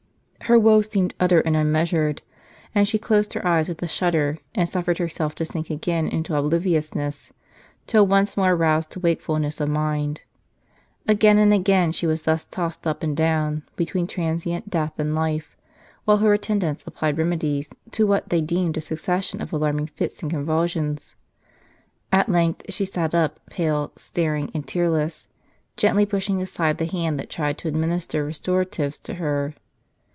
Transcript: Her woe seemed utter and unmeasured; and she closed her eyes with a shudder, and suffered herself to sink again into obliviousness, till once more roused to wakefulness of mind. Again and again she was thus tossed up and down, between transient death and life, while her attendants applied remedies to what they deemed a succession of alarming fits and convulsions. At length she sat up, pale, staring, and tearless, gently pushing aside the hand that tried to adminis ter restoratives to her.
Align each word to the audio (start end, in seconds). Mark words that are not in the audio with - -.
Her 0.45 0.59
woe 0.59 0.81
seemed 0.81 1.13
utter 1.17 1.39
and 1.39 1.55
unmeasured; 1.55 2.21
and 2.75 2.85
she 2.85 2.99
closed 2.99 3.31
her 3.33 3.47
eyes 3.47 3.69
with 3.69 3.81
a 3.83 3.87
shudder, 3.87 4.39
and 4.53 4.67
suffered 4.67 4.97
herself 4.97 5.33
to 5.35 5.45
sink 5.45 5.69
again 5.69 6.07
into 6.09 6.35
obliviousness, 6.35 7.31
till 7.87 8.05
once 8.05 8.35
more 8.35 8.53
roused 8.53 8.91
to 8.91 8.99
wakefulness 8.99 9.61
of 9.61 9.69
mind. 9.69 10.23
Again 11.07 11.37
and 11.37 11.53
again 11.53 11.93
she 11.93 12.05
was 12.05 12.23
thus 12.23 12.43
tossed 12.43 12.85
up 12.85 13.01
and 13.01 13.15
down, 13.15 13.63
between 13.77 14.07
transient 14.07 14.69
death 14.69 14.91
and 14.99 15.15
life, 15.15 15.55
while 16.03 16.17
her 16.17 16.33
attendants 16.33 16.85
applied 16.85 17.17
remedies 17.17 17.69
to 17.91 18.05
what 18.05 18.27
they 18.27 18.41
deemed 18.41 18.75
a 18.75 18.81
succession 18.81 19.41
of 19.41 19.53
alarming 19.53 19.87
fits 19.87 20.21
and 20.21 20.29
convulsions. 20.31 21.15
At 22.11 22.27
length 22.27 22.65
she 22.73 22.83
sat 22.83 23.15
up, 23.15 23.39
pale, 23.49 23.93
staring, 23.95 24.51
and 24.53 24.67
tearless, 24.67 25.29
gently 25.77 26.05
pushing 26.05 26.41
aside 26.41 26.77
the 26.77 26.87
hand 26.87 27.17
that 27.21 27.29
tried 27.29 27.57
to 27.59 27.71
adminis 27.71 28.05
ter 28.05 28.25
restoratives 28.27 28.99
to 29.03 29.13
her. 29.13 29.53